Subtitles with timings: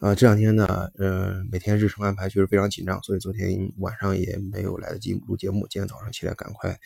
[0.00, 5.66] 啊，这两天呢，嗯，每天日程安排确实非常紧张，所以昨天晚上也没有来得及录节目。
[5.68, 6.78] 今天早上起来赶快，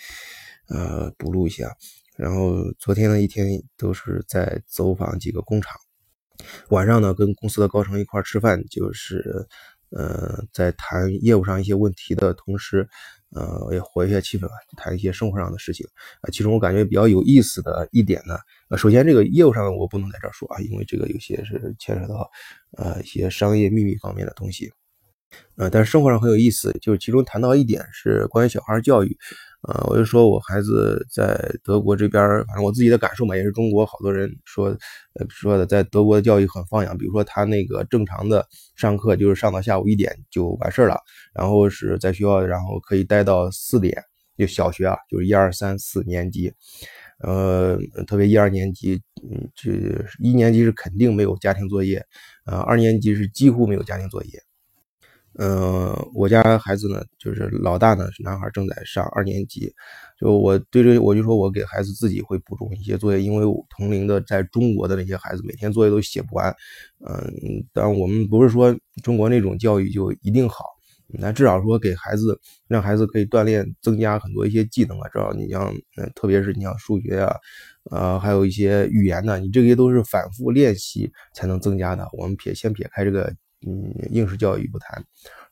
[0.69, 1.77] 呃，补录一下。
[2.17, 5.77] 然后昨天呢一天都是在走访几个工厂，
[6.71, 9.46] 晚上呢跟公司的高层一块吃饭，就是，
[9.96, 12.88] 呃，在谈业务上一些问题的同时，
[13.30, 15.86] 呃，也活跃一下气氛吧，谈一些生活上的事情。
[16.20, 18.36] 啊，其中我感觉比较有意思的一点呢。
[18.76, 22.30] 首先，这个业务上我不能在这儿说啊，因为这个有些是牵扯到
[22.76, 24.72] 呃一些商业秘密方面的东西，
[25.57, 29.17] 呃，但是生活上很有意思，就是其中谈到一点是关于小孩教育，
[29.68, 34.77] 呃，我就说我孩子在德国这边，反正我自己的感受嘛，也是中国好多人说
[35.28, 38.44] 说的，在德国的教育很放养，比如说他那个正常的
[38.75, 40.98] 上课就是上到下午一点就完事儿了，
[41.33, 44.03] 然后是在学校，然后可以待到四点，
[44.36, 46.53] 就小学啊，就是一二三四年级。
[47.20, 49.70] 呃，特别一二年级，嗯，这
[50.19, 52.05] 一年级是肯定没有家庭作业，
[52.47, 54.31] 呃，二年级是几乎没有家庭作业。
[55.39, 59.73] 嗯，我家孩子呢，就是老大呢是男孩，正在上二年级。
[60.19, 66.55] 就我对这，我就说我给孩子自己会补充一些作业，因为我同龄的在中国的那些孩子每天作业都写不完。
[67.06, 67.33] 嗯，
[67.73, 70.65] 但我们不是说中国那种教育就一定好。
[71.15, 75.06] 那至少说给孩子，让孩子可以锻炼、增加很多一些技能啊。
[75.11, 77.37] 至少你像，嗯，特别是你像数学啊，
[77.91, 82.09] 呃，还有一些语言呢，你这些都是反复练习才能增加的。
[82.17, 83.31] 我们撇先撇开这个，
[83.67, 84.97] 嗯，应试教育不谈，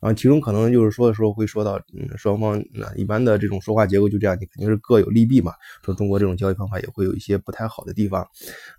[0.00, 5.52] 然后其中可能就是说的时候会说到，嗯，双方那一般的这种说话结构就这样，你肯定是各有利弊嘛。
[5.84, 8.22] 说中国这种教育方法也会有一些不太好的地方，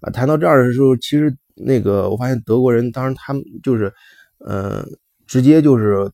[0.02, 3.94] 啊，谈到这儿的时候，其实那个我发现德国人，当然他们就是，
[4.40, 4.86] 呃，
[5.28, 6.10] 直接就是。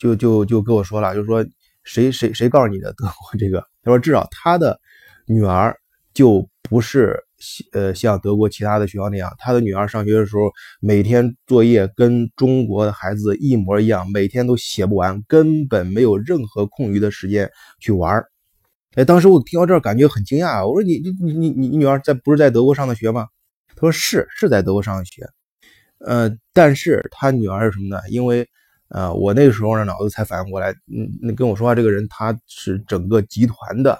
[0.00, 1.44] 就就就跟我说了，就是说
[1.82, 3.58] 谁谁谁告诉你的德国这个？
[3.82, 4.78] 他说至少他的
[5.26, 5.76] 女儿
[6.14, 7.20] 就不是
[7.72, 10.50] 呃像德国其他的学校那样，他的女儿上学的时候
[10.80, 17.50] 每天作业跟中国的孩子一模一样，每天都写不完，根本没有任何空余的时间
[17.80, 18.28] 去玩儿
[18.94, 23.26] 哎，当时我听到这儿感觉很惊讶，我说你你你你你女儿在不是在德国上的学吗？
[23.76, 25.24] 他说是是在德国上的学，
[26.04, 28.00] 呃，但是他女儿是什么呢？
[28.08, 28.48] 因为
[28.88, 33.96] 啊，我那个时候呢，脑子才反应过来，嗯，那跟我说话这个人，他是整个集团的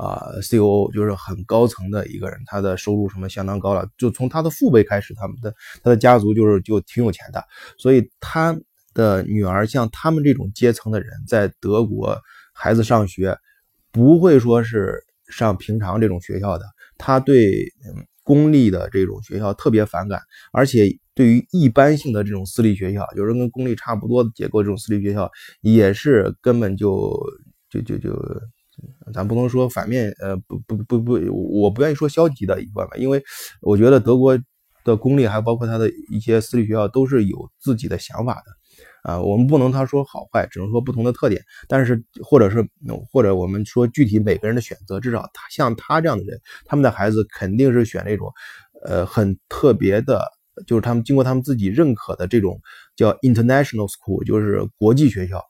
[0.00, 7.44] 啊 COO，就是很高层的一个人，他的收入什么相当高了，就从他的父辈开始，他们的他的家族就是就挺有钱的，
[7.76, 8.58] 所以他
[8.94, 12.18] 的女儿像他们这种阶层的人，在德国
[12.52, 13.36] 孩子上学，
[13.92, 14.94] 不会说是
[15.28, 16.64] 上平常这种学校的，
[16.96, 17.70] 他对
[18.22, 20.20] 公立的这种学校特别反感，
[20.52, 20.98] 而且。
[21.12, 25.30] 对于一般性的这种私立学校，有人跟公立差不多的结构，这种私立学校
[25.60, 27.14] 也是根本就
[27.68, 28.10] 就就就，
[29.12, 31.12] 咱不能说反面，呃，不不不不，
[31.60, 33.22] 我不愿意说消极的一块吧，因为
[33.60, 34.38] 我觉得德国
[34.84, 42.66] 的公立还包括他的一些私立学校都是有自己的想法的，啊，我们不能他说好坏，只能说不同的特点，但是或者是
[43.10, 48.32] 或者我们说具体每个人的选择，至少他像他这样的人，他们的孩子肯定是选那种，
[48.84, 50.22] 呃，很特别的。
[50.66, 52.60] 就是他们经过他们自己认可的这种
[52.94, 55.42] 叫 international school，就是国际学校，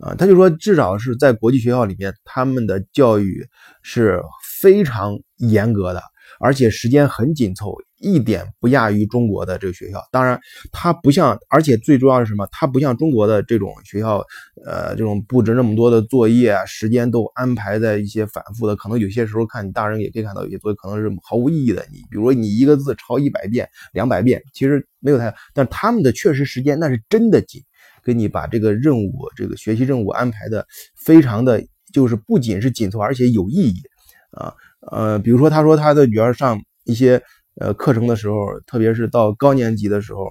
[0.00, 3.46] 啊，他就说至少是在国际学校里面，他们的教育
[3.82, 4.20] 是
[4.60, 6.02] 非常严格的。
[6.38, 10.00] 而且时间很紧凑，一点不亚于中国的这个学校。
[10.12, 10.40] 当然，
[10.70, 12.46] 它不像，而且最重要是什么？
[12.52, 14.24] 它不像中国的这种学校，
[14.64, 18.76] 呃，这种布置那么多的作业，时间都安排在一些反复的。
[18.76, 21.84] 可能有些时候看你大人也可以看到，有些作业可能是毫无意义的。
[21.90, 25.34] 你比如说，你一个字抄一百遍、两百遍，其实没有太。
[25.52, 27.60] 但他们的确实时间那是真的紧，
[28.04, 30.66] 给你把这个任务、这个学习任务安排的
[30.96, 31.62] 非常的，
[31.92, 33.82] 就是不仅是紧凑，而且有意义
[34.30, 34.54] 啊。
[34.90, 37.22] 呃，比如说，他说他的女儿上一些
[37.56, 40.26] 呃课程的时候，特别是到高年级的时候，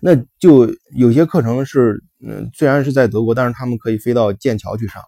[0.00, 5.02] 那就有些课程是，嗯，虽然是在德国，但是他们可以飞到剑桥去上，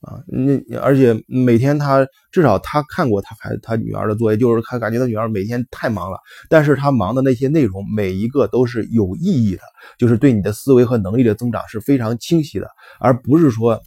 [0.00, 6.18] 啊，那而且每天他至少他看过他孩他女儿的作业，就是他感觉他女儿每天太忙了，
[6.48, 9.62] 但是他忙的那些内容每一个都是有意义的，
[9.98, 13.80] 就是对你的思维和能力的增长是非常清晰的，而不是说。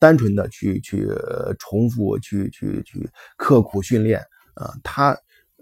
[0.00, 1.08] 单纯的去去
[1.60, 4.18] 重复去去去刻苦训练
[4.54, 5.16] 啊，他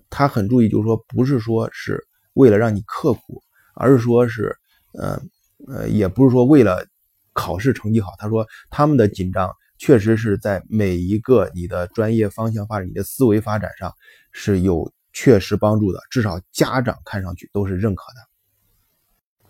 [0.09, 2.03] 他很注意，就是说不是说是
[2.33, 3.43] 为了让你刻苦，
[3.75, 4.57] 而是说是
[4.95, 5.21] 呃
[5.69, 6.87] 呃，也不是说为了
[7.35, 8.13] 考试成绩好。
[8.19, 13.93] 他说他们的紧张确实是在每一个你的专业方向发展、你的思维发展上
[14.33, 18.21] 是有确实帮助的，至少家长看上去都是认可的。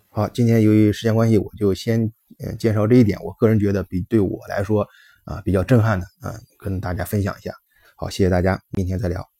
[0.08, 2.12] 好，今天由于时间关系，我就先。
[2.40, 4.84] 嗯，介绍这一点，我个人觉得比对我来说
[5.22, 7.54] 啊比较震撼的，嗯，跟大家分享一下。
[7.94, 9.33] 好，谢谢大家，明天再聊。